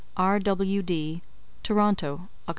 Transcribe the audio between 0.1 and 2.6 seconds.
R. W. D. TORONTO, Oct.